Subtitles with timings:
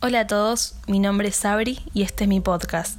[0.00, 2.96] Hola a todos, mi nombre es Sabri y este es mi podcast.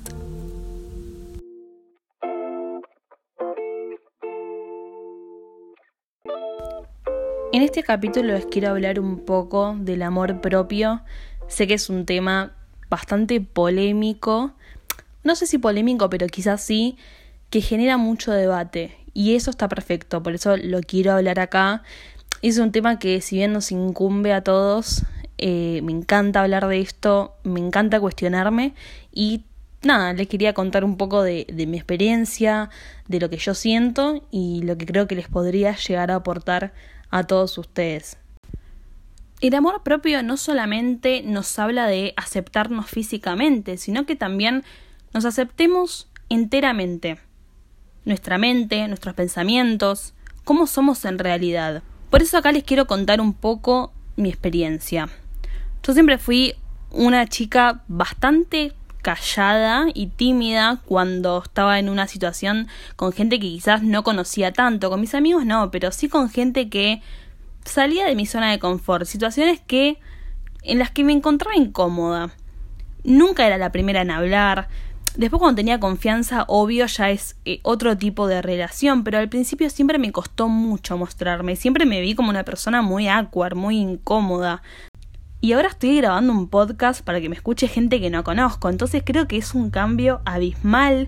[7.54, 11.01] En este capítulo les quiero hablar un poco del amor propio.
[11.47, 12.52] Sé que es un tema
[12.89, 14.52] bastante polémico,
[15.23, 16.97] no sé si polémico, pero quizás sí,
[17.50, 18.97] que genera mucho debate.
[19.13, 21.81] Y eso está perfecto, por eso lo quiero hablar acá.
[22.41, 25.05] Es un tema que si bien nos incumbe a todos,
[25.40, 28.74] eh, me encanta hablar de esto, me encanta cuestionarme
[29.11, 29.43] y
[29.82, 32.70] nada, les quería contar un poco de, de, mi experiencia,
[33.08, 36.73] de lo que yo siento y lo que creo que les podría llegar a aportar
[37.09, 38.17] a todos ustedes.
[39.42, 44.64] El amor propio no solamente nos habla de aceptarnos físicamente, sino que también
[45.14, 47.19] nos aceptemos enteramente.
[48.03, 51.83] Nuestra mente, nuestros pensamientos, cómo somos en realidad.
[52.09, 55.09] Por eso acá les quiero contar un poco mi experiencia.
[55.83, 56.56] Yo siempre fui
[56.92, 63.81] una chica bastante callada y tímida cuando estaba en una situación con gente que quizás
[63.81, 67.02] no conocía tanto, con mis amigos no, pero sí con gente que
[67.63, 70.00] salía de mi zona de confort, situaciones que
[70.63, 72.31] en las que me encontraba incómoda.
[73.03, 74.67] Nunca era la primera en hablar.
[75.16, 79.69] Después cuando tenía confianza, obvio, ya es eh, otro tipo de relación, pero al principio
[79.69, 84.61] siempre me costó mucho mostrarme, siempre me vi como una persona muy awkward, muy incómoda.
[85.41, 89.03] Y ahora estoy grabando un podcast para que me escuche gente que no conozco, entonces
[89.05, 91.07] creo que es un cambio abismal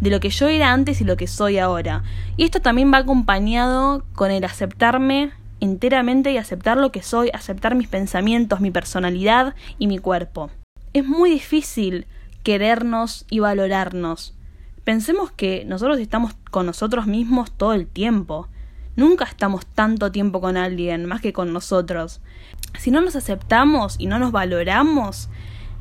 [0.00, 2.04] de lo que yo era antes y lo que soy ahora.
[2.36, 7.74] Y esto también va acompañado con el aceptarme enteramente y aceptar lo que soy, aceptar
[7.74, 10.50] mis pensamientos, mi personalidad y mi cuerpo.
[10.92, 12.06] Es muy difícil
[12.44, 14.34] querernos y valorarnos.
[14.84, 18.46] Pensemos que nosotros estamos con nosotros mismos todo el tiempo.
[18.94, 22.20] Nunca estamos tanto tiempo con alguien más que con nosotros.
[22.78, 25.28] Si no nos aceptamos y no nos valoramos,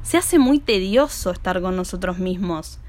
[0.02, 2.80] se hace muy tedioso estar con nosotros mismos.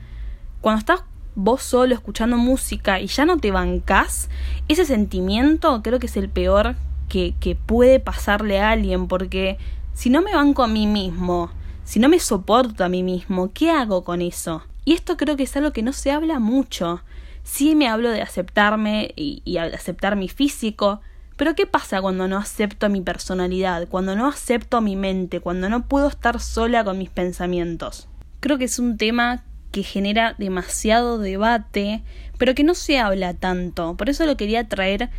[0.60, 1.02] Cuando estás
[1.34, 4.28] vos solo escuchando música y ya no te bancás,
[4.68, 6.76] ese sentimiento creo que es el peor
[7.08, 9.58] que, que puede pasarle a alguien, porque
[9.92, 11.50] si no me banco a mí mismo,
[11.84, 14.62] si no me soporto a mí mismo, ¿qué hago con eso?
[14.84, 17.00] Y esto creo que es algo que no se habla mucho.
[17.44, 21.00] Sí me hablo de aceptarme y, aceptar mi físico,
[21.36, 25.88] pero ¿qué pasa cuando no acepto mi personalidad, cuando no acepto mi mente, cuando no
[25.88, 28.08] puedo estar sola con mis pensamientos?
[28.40, 32.02] Creo que es un tema que genera demasiado debate,
[32.38, 33.96] pero que no se habla tanto.
[33.96, 35.10] Por eso lo quería traer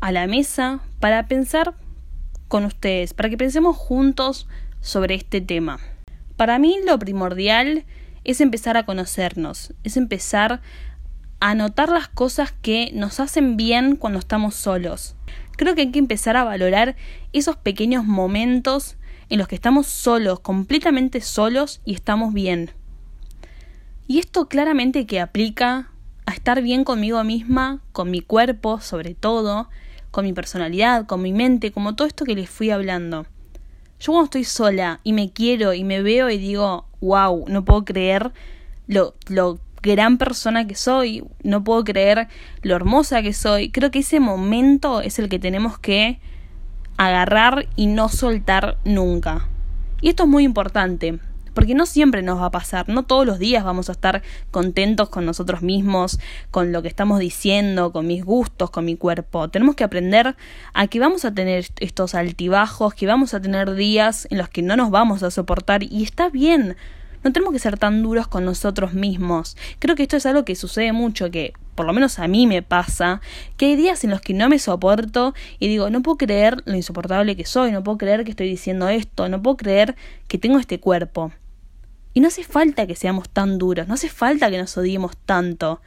[0.00, 1.74] a la mesa para pensar
[2.48, 4.48] con ustedes, para que pensemos juntos
[4.80, 5.78] sobre este tema.
[6.36, 7.84] Para mí lo primordial
[8.24, 10.60] es empezar a conocernos, es empezar
[11.40, 15.16] a notar las cosas que nos hacen bien cuando estamos solos.
[15.56, 16.96] Creo que hay que empezar a valorar
[17.32, 18.96] esos pequeños momentos
[19.30, 22.70] en los que estamos solos, completamente solos y estamos bien.
[24.06, 25.90] Y esto claramente que aplica
[26.26, 29.68] a estar bien conmigo misma, con mi cuerpo sobre todo,
[30.10, 33.26] con mi personalidad, con mi mente, como todo esto que les fui hablando.
[34.00, 37.84] Yo cuando estoy sola y me quiero y me veo y digo, wow, no puedo
[37.84, 38.32] creer
[38.86, 42.28] lo, lo gran persona que soy, no puedo creer
[42.62, 43.70] lo hermosa que soy.
[43.70, 46.20] Creo que ese momento es el que tenemos que
[46.96, 49.48] agarrar y no soltar nunca.
[50.02, 51.18] Y esto es muy importante,
[51.54, 55.08] porque no siempre nos va a pasar, no todos los días vamos a estar contentos
[55.08, 56.18] con nosotros mismos,
[56.50, 59.48] con lo que estamos diciendo, con mis gustos, con mi cuerpo.
[59.48, 60.36] Tenemos que aprender
[60.72, 64.62] a que vamos a tener estos altibajos, que vamos a tener días en los que
[64.62, 66.76] no nos vamos a soportar y está bien.
[67.22, 69.56] No tenemos que ser tan duros con nosotros mismos.
[69.78, 72.62] Creo que esto es algo que sucede mucho, que por lo menos a mí me
[72.62, 73.20] pasa,
[73.56, 76.74] que hay días en los que no me soporto y digo, no puedo creer lo
[76.74, 79.96] insoportable que soy, no puedo creer que estoy diciendo esto, no puedo creer
[80.28, 81.32] que tengo este cuerpo.
[82.12, 85.80] Y no hace falta que seamos tan duros, no hace falta que nos odiemos tanto.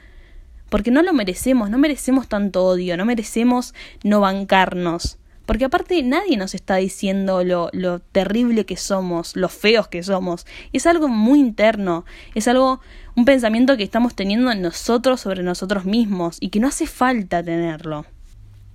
[0.69, 3.73] Porque no lo merecemos, no merecemos tanto odio, no merecemos
[4.03, 5.19] no bancarnos.
[5.45, 10.45] Porque aparte nadie nos está diciendo lo, terrible que somos, lo feos que somos.
[10.71, 12.79] Es algo muy interno, es algo,
[13.15, 17.43] un pensamiento que estamos teniendo en nosotros sobre nosotros mismos y que no hace falta
[17.43, 18.05] tenerlo.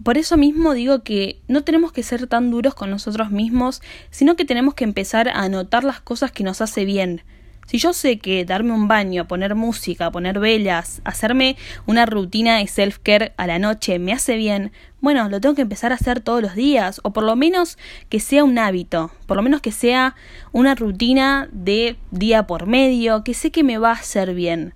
[0.02, 4.36] Por eso mismo digo que no tenemos que ser tan duros con nosotros mismos, sino
[4.36, 7.22] que tenemos que empezar a notar las cosas que nos hace bien,
[7.68, 12.66] si yo sé que darme un baño, poner música, poner velas, hacerme una rutina de
[12.66, 14.72] self-care a la noche me hace bien,
[15.02, 17.76] bueno, lo tengo que empezar a hacer todos los días, o por lo menos
[18.08, 20.16] que sea un hábito, por lo menos que sea
[20.52, 24.72] una rutina de día por medio, que sé que me va a hacer bien.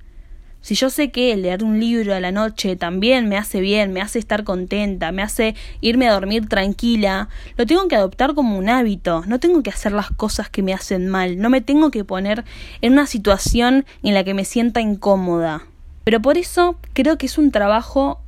[0.62, 4.00] Si yo sé que leer un libro a la noche también me hace bien, me
[4.00, 8.68] hace estar contenta, me hace irme a dormir tranquila, lo tengo que adoptar como un
[8.68, 12.04] hábito, no tengo que hacer las cosas que me hacen mal, no me tengo que
[12.04, 12.44] poner
[12.80, 15.66] en una situación en la que me sienta incómoda.
[16.04, 18.20] Pero por eso creo que es un trabajo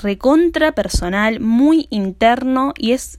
[0.00, 3.18] recontra personal, muy interno y es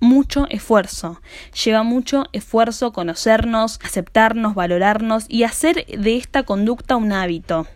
[0.00, 1.22] mucho esfuerzo.
[1.64, 7.66] Lleva mucho esfuerzo conocernos, aceptarnos, valorarnos y hacer de esta conducta un hábito.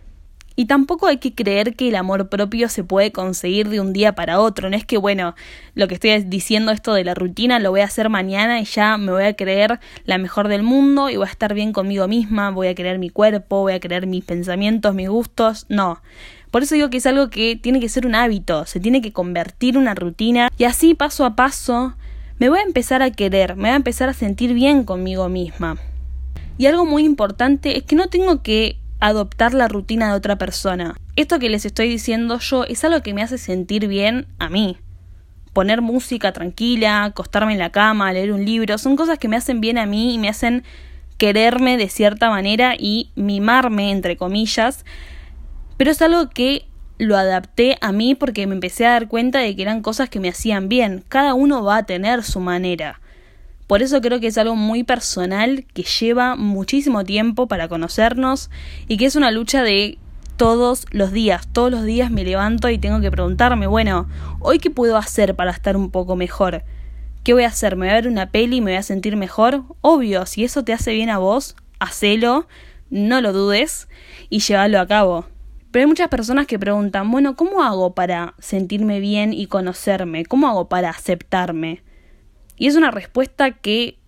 [0.59, 4.17] Y tampoco hay que creer que el amor propio se puede conseguir de un día
[4.17, 4.69] para otro.
[4.69, 5.37] No es que, bueno,
[5.77, 8.97] lo que estoy diciendo esto de la rutina lo voy a hacer mañana y ya
[8.97, 12.51] me voy a creer la mejor del mundo y voy a estar bien conmigo misma,
[12.51, 15.65] voy a creer mi cuerpo, voy a creer mis pensamientos, mis gustos.
[15.69, 16.03] No.
[16.51, 19.13] Por eso digo que es algo que tiene que ser un hábito, se tiene que
[19.13, 21.95] convertir en una rutina y así paso a paso
[22.41, 25.79] me voy a empezar a querer, me voy a empezar a sentir bien conmigo misma.
[26.57, 30.97] Y algo muy importante es que no tengo que adoptar la rutina de otra persona.
[31.17, 34.77] Esto que les estoy diciendo yo es algo que me hace sentir bien a mí.
[35.53, 39.61] Poner música tranquila, acostarme en la cama, leer un libro, son cosas que me hacen
[39.61, 40.65] bien a mí y me hacen
[41.17, 44.85] quererme de cierta manera y mimarme, entre comillas,
[45.77, 46.67] pero es algo que
[46.99, 50.21] lo adapté a mí porque me empecé a dar cuenta de que eran cosas que
[50.21, 51.05] me hacían bien.
[51.09, 53.01] Cada uno va a tener su manera.
[53.69, 58.51] Por eso creo que es algo muy personal, que lleva muchísimo tiempo para conocernos
[58.89, 59.99] y que es una lucha de
[60.39, 61.47] todos los días.
[61.53, 64.09] Todos los días me levanto y tengo que preguntarme, bueno,
[64.41, 66.63] ¿hoy qué puedo hacer para estar un poco mejor?
[67.25, 67.77] ¿Qué voy a hacer?
[67.77, 69.65] ¿Me voy a ver una peli y me voy a sentir mejor?
[69.83, 72.49] Obvio, si eso te hace bien a vos, hacelo,
[72.89, 73.87] no lo dudes
[74.31, 75.27] y llévalo a cabo.
[75.71, 80.25] Pero hay muchas personas que preguntan, bueno, ¿cómo hago para sentirme bien y conocerme?
[80.25, 81.83] ¿Cómo hago para aceptarme?
[82.59, 83.99] Y es una respuesta que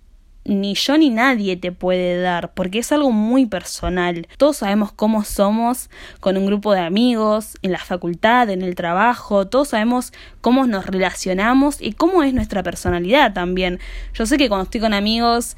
[0.44, 4.26] ni yo ni nadie te puede dar, porque es algo muy personal.
[4.38, 9.46] Todos sabemos cómo somos con un grupo de amigos, en la facultad, en el trabajo,
[9.46, 13.78] todos sabemos cómo nos relacionamos y cómo es nuestra personalidad también.
[14.14, 15.56] Yo sé que cuando estoy con amigos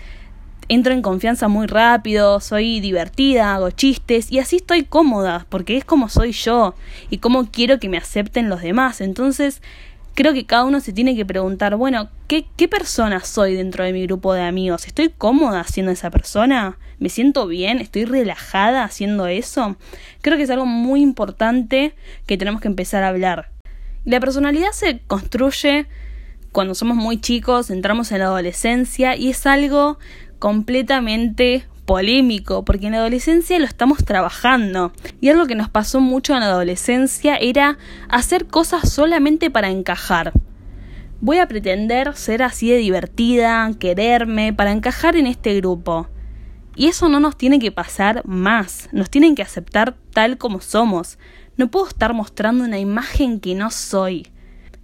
[0.69, 5.85] entro en confianza muy rápido, soy divertida, hago chistes y así estoy cómoda, porque es
[5.85, 6.75] como soy yo
[7.11, 9.01] y cómo quiero que me acepten los demás.
[9.01, 9.61] Entonces,
[10.15, 13.93] creo que cada uno se tiene que preguntar, bueno, ¿qué, ¿qué persona soy dentro de
[13.93, 14.87] mi grupo de amigos?
[14.87, 16.79] ¿Estoy cómoda siendo esa persona?
[16.99, 17.79] ¿Me siento bien?
[17.79, 19.77] ¿Estoy relajada haciendo eso?
[20.21, 21.95] Creo que es algo muy importante
[22.27, 23.51] que tenemos que empezar a hablar.
[24.05, 25.87] La personalidad se construye
[26.53, 29.99] cuando somos muy chicos, entramos en la adolescencia y es algo
[30.39, 34.95] completamente polémico, porque en la adolescencia lo estamos trabajando.
[35.21, 37.77] Y algo que nos pasó mucho en la adolescencia era
[38.09, 40.33] hacer cosas solamente para encajar.
[41.21, 46.09] Voy a pretender ser así de divertida, quererme, para encajar en este grupo.
[46.75, 51.19] Y eso no nos tiene que pasar más, nos tienen que aceptar tal como somos.
[51.59, 54.32] No puedo estar mostrando una imagen que no soy.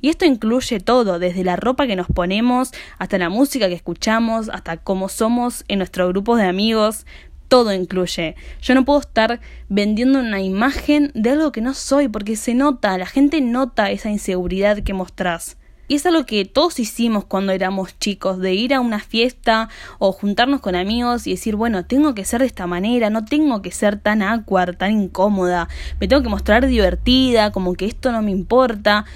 [0.01, 4.49] Y esto incluye todo, desde la ropa que nos ponemos, hasta la música que escuchamos,
[4.49, 7.05] hasta cómo somos en nuestro grupo de amigos,
[7.49, 8.37] todo incluye.
[8.63, 12.97] Yo no puedo estar vendiendo una imagen de algo que no soy, porque se nota,
[12.97, 15.57] la gente nota esa inseguridad que mostrás.
[15.91, 20.13] Y es algo que todos hicimos cuando éramos chicos, de ir a una fiesta o
[20.13, 23.71] juntarnos con amigos y decir, bueno, tengo que ser de esta manera, no tengo que
[23.71, 28.33] ser tan awkward, tan incómoda, me tengo que mostrar divertida, como que esto no me
[28.33, 29.07] importa.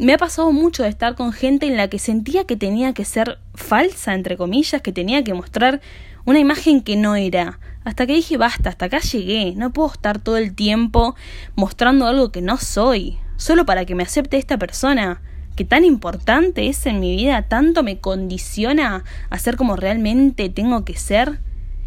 [0.00, 3.04] Me ha pasado mucho de estar con gente en la que sentía que tenía que
[3.04, 5.82] ser falsa, entre comillas, que tenía que mostrar
[6.24, 7.58] una imagen que no era.
[7.84, 11.16] Hasta que dije, basta, hasta acá llegué, no puedo estar todo el tiempo
[11.54, 15.20] mostrando algo que no soy, solo para que me acepte esta persona,
[15.54, 20.82] que tan importante es en mi vida, tanto me condiciona a ser como realmente tengo
[20.86, 21.40] que ser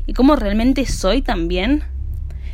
[0.05, 1.83] y como realmente soy también.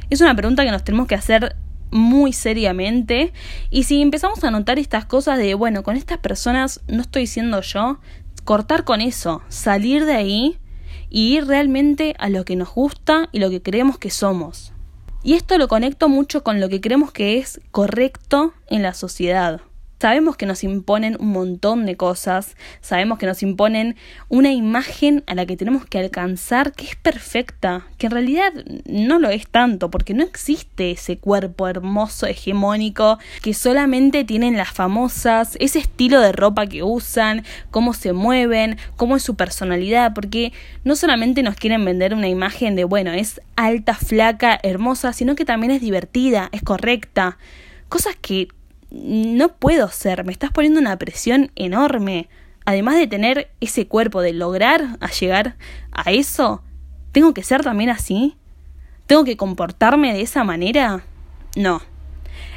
[0.10, 1.58] Es una pregunta que nos tenemos que hacer
[1.92, 3.34] muy seriamente.
[3.70, 7.62] Y si empezamos a notar estas cosas de bueno con estas personas no estoy siendo
[7.62, 8.00] yo
[8.44, 10.58] cortar con eso salir de ahí
[11.10, 14.74] y ir realmente a lo que nos gusta y lo que creemos que somos.
[15.24, 19.62] Y esto lo conecto mucho con lo que creemos que es correcto en la sociedad
[20.00, 23.98] Sabemos que nos imponen un montón de cosas, sabemos que nos imponen
[24.30, 28.54] una imagen a la que tenemos que alcanzar que es perfecta, que en realidad
[28.86, 34.70] no lo es tanto, porque no existe ese cuerpo hermoso, hegemónico, que solamente tienen las
[34.70, 40.54] famosas, ese estilo de ropa que usan, cómo se mueven, cómo es su personalidad, porque
[40.86, 45.44] no solamente nos quieren vender una imagen de, bueno, es alta, flaca, hermosa, sino que
[45.44, 47.38] también es divertida, es correcta.
[47.90, 48.48] Cosas que
[48.92, 52.30] no puedo ser, me estás poniendo una presión enorme.
[52.66, 55.56] Además de tener ese cuerpo, de lograr llegar
[55.92, 56.62] a eso,
[57.12, 58.36] ¿tengo que ser también así?
[59.08, 61.04] ¿Tengo que comportarme de esa manera?
[61.56, 61.82] No.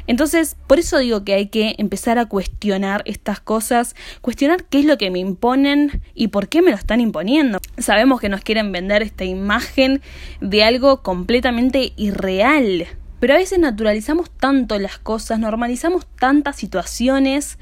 [0.05, 4.85] Entonces, por eso digo que hay que empezar a cuestionar estas cosas, cuestionar qué es
[4.85, 7.59] lo que me imponen y por qué me lo están imponiendo.
[7.77, 10.01] Sabemos que nos quieren vender esta imagen
[10.41, 12.87] de algo completamente irreal,
[13.23, 17.57] pero a veces naturalizamos tanto las cosas, normalizamos tantas situaciones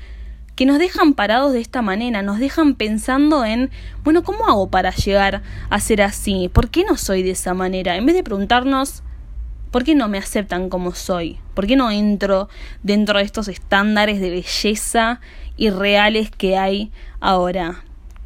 [0.55, 3.69] que nos dejan parados de esta manera, nos dejan pensando en,
[4.03, 6.49] bueno, ¿cómo hago para llegar a ser así?
[6.51, 7.95] ¿Por qué no soy de esa manera?
[7.95, 9.03] En vez de preguntarnos,
[9.69, 11.37] ¿Por qué no me aceptan como soy?
[11.53, 12.49] ¿Por qué no entro
[12.81, 15.21] dentro de estos estándares de belleza
[15.57, 17.83] irreales que hay ahora?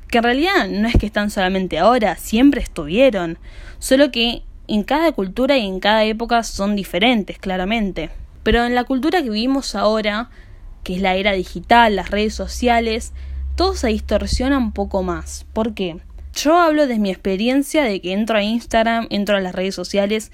[0.07, 3.37] Que en realidad no es que están solamente ahora, siempre estuvieron,
[3.77, 8.09] solo que en cada cultura y en cada época son diferentes, claramente.
[8.43, 10.29] Pero en la cultura que vivimos ahora,
[10.83, 13.13] que es la era digital, las redes sociales,
[13.55, 15.45] todo se distorsiona un poco más.
[15.53, 15.97] ¿Por qué?
[16.33, 20.31] Yo hablo de mi experiencia de que entro a Instagram, entro a las redes sociales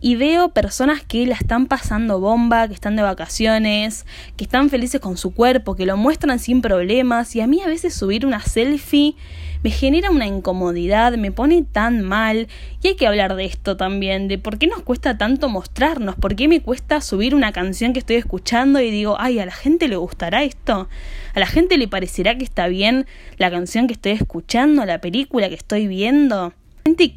[0.00, 4.04] y veo personas que la están pasando bomba, que están de vacaciones,
[4.36, 7.68] que están felices con su cuerpo, que lo muestran sin problemas y a mí a
[7.68, 9.14] veces subir una selfie
[9.62, 12.48] me genera una incomodidad, me pone tan mal.
[12.82, 16.34] Y hay que hablar de esto también, de por qué nos cuesta tanto mostrarnos, por
[16.34, 19.88] qué me cuesta subir una canción que estoy escuchando y digo, ay, a la gente
[19.88, 20.88] le gustará esto,
[21.34, 23.06] a la gente le parecerá que está bien
[23.38, 26.52] la canción que estoy escuchando, la película que estoy viendo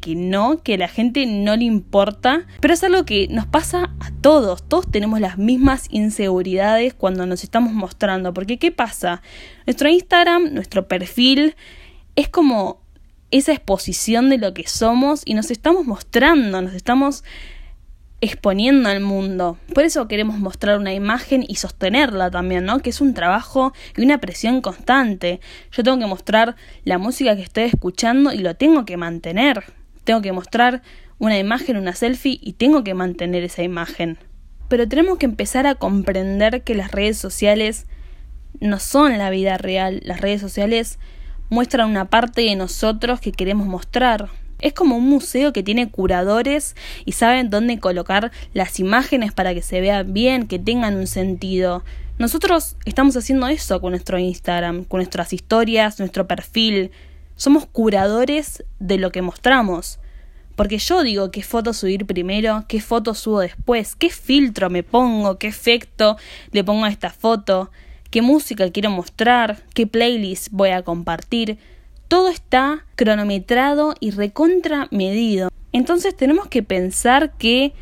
[0.00, 3.90] que no, que a la gente no le importa, pero es algo que nos pasa
[4.00, 9.22] a todos, todos tenemos las mismas inseguridades cuando nos estamos mostrando, porque ¿qué pasa?
[9.66, 11.56] Nuestro Instagram, nuestro perfil,
[12.16, 12.80] es como
[13.30, 17.24] esa exposición de lo que somos y nos estamos mostrando, nos estamos
[18.20, 19.58] exponiendo al mundo.
[19.74, 22.80] Por eso queremos mostrar una imagen y sostenerla también, ¿no?
[22.80, 25.40] Que es un trabajo y una presión constante.
[25.70, 29.64] Yo tengo que mostrar la música que estoy escuchando y lo tengo que mantener.
[30.04, 30.82] Tengo que mostrar
[31.18, 34.18] una imagen, una selfie y tengo que mantener esa imagen.
[34.68, 37.86] Pero tenemos que empezar a comprender que las redes sociales
[38.60, 40.00] no son la vida real.
[40.04, 40.98] Las redes sociales
[41.48, 44.28] muestran una parte de nosotros que queremos mostrar.
[44.58, 49.62] Es como un museo que tiene curadores y saben dónde colocar las imágenes para que
[49.62, 51.84] se vean bien, que tengan un sentido.
[52.18, 56.90] Nosotros estamos haciendo eso con nuestro Instagram, con nuestras historias, nuestro perfil.
[57.36, 59.98] Somos curadores de lo que mostramos.
[60.56, 65.36] Porque yo digo qué foto subir primero, qué foto subo después, qué filtro me pongo,
[65.38, 66.16] qué efecto
[66.50, 67.70] le pongo a esta foto,
[68.08, 71.58] qué música quiero mostrar, qué playlist voy a compartir
[72.08, 75.48] todo está cronometrado y recontra medido.
[75.72, 77.72] Entonces tenemos que pensar que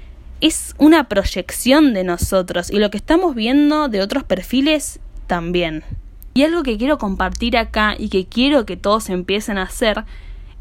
[0.41, 5.85] es una proyección de nosotros y lo que estamos viendo de otros perfiles también.
[6.33, 10.05] Y algo que quiero compartir acá y que quiero que todos empiecen a hacer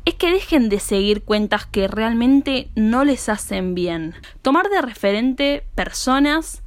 [0.05, 4.13] es que dejen de seguir cuentas que realmente no les hacen bien.
[4.41, 6.62] Tomar de referente personas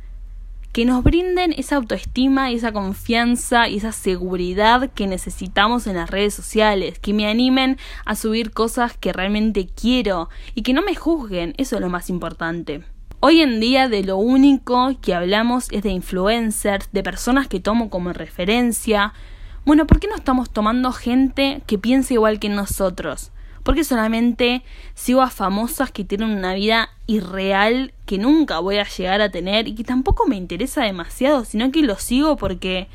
[0.76, 6.35] que nos brinden esa autoestima esa confianza y esa seguridad que necesitamos en las redes
[6.35, 11.54] sociales, que me animen a subir cosas que realmente quiero y que no me juzguen,
[11.56, 12.85] eso es lo más importante.
[13.21, 17.88] Hoy en día de lo único que hablamos es de influencers, de personas que tomo
[17.88, 19.14] como referencia.
[19.64, 23.33] Bueno, ¿por qué no estamos tomando gente que piense igual que nosotros?
[23.66, 24.62] Porque solamente
[24.94, 29.66] sigo a famosas que tienen una vida irreal que nunca voy a llegar a tener
[29.66, 32.87] y que tampoco me interesa demasiado, sino que lo sigo porque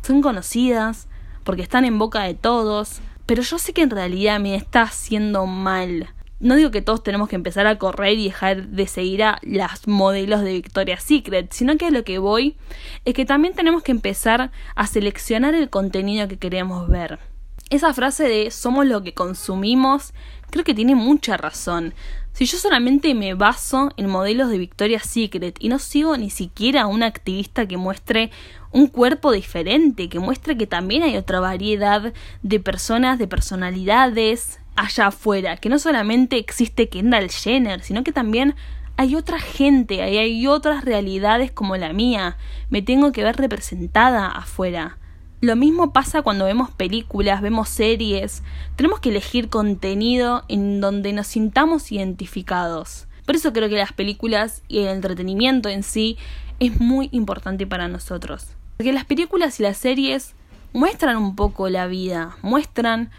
[0.00, 1.08] son conocidas,
[1.42, 5.44] porque están en boca de todos, pero yo sé que en realidad me está haciendo
[5.46, 6.14] mal.
[6.38, 9.88] No digo que todos tenemos que empezar a correr y dejar de seguir a las
[9.88, 12.56] modelos de Victoria's Secret, sino que a lo que voy
[13.04, 17.31] es que también tenemos que empezar a seleccionar el contenido que queremos ver
[17.72, 20.12] esa frase de somos lo que consumimos
[20.50, 21.94] creo que tiene mucha razón.
[22.32, 26.82] Si yo solamente me baso en modelos de Victoria's Secret y no sigo ni siquiera
[26.82, 28.30] a una activista que muestre
[28.70, 32.12] un cuerpo diferente, que muestre que también hay otra variedad
[32.42, 38.54] de personas, de personalidades allá afuera, que no solamente existe Kendall Jenner, sino que también
[38.96, 42.36] hay otra gente, hay otras realidades como la mía,
[42.70, 44.98] me tengo que ver representada afuera.
[45.42, 48.44] Lo mismo pasa cuando vemos películas, vemos series.
[48.76, 53.08] Tenemos que elegir contenido en donde nos sintamos identificados.
[53.26, 56.16] Por eso creo que las películas y el entretenimiento en sí
[56.60, 58.50] es muy importante para nosotros.
[58.76, 60.36] Porque las películas y las series
[60.72, 63.10] muestran un poco la vida, muestran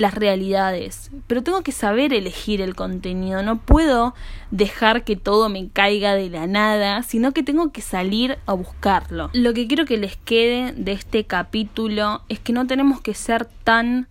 [0.00, 4.14] las realidades, pero tengo que saber elegir el contenido, no puedo
[4.50, 9.28] dejar que todo me caiga de la nada, sino que tengo que salir a buscarlo.
[9.34, 13.44] Lo que quiero que les quede de este capítulo es que no tenemos que ser
[13.44, 14.08] tan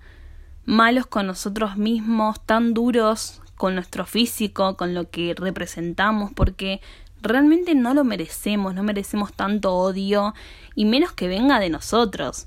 [0.63, 6.81] malos con nosotros mismos, tan duros con nuestro físico, con lo que representamos, porque
[7.23, 10.35] realmente no lo merecemos, no merecemos tanto odio
[10.75, 12.45] y menos que venga de nosotros.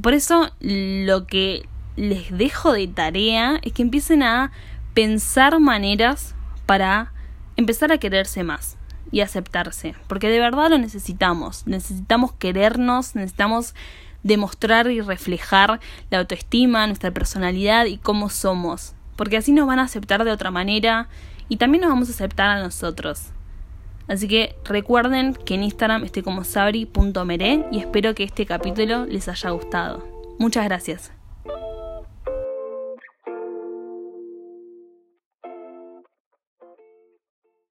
[0.00, 4.52] Por eso lo que les dejo de tarea es que empiecen a
[4.94, 6.34] pensar maneras
[6.66, 7.12] para
[7.56, 8.76] empezar a quererse más
[9.10, 13.74] y aceptarse, porque de verdad lo necesitamos, necesitamos querernos, necesitamos
[14.22, 19.84] demostrar y reflejar la autoestima, nuestra personalidad y cómo somos, porque así nos van a
[19.84, 21.08] aceptar de otra manera
[21.48, 23.30] y también nos vamos a aceptar a nosotros.
[24.08, 29.28] Así que recuerden que en Instagram estoy como sabri.mere y espero que este capítulo les
[29.28, 30.06] haya gustado.
[30.38, 31.12] Muchas gracias.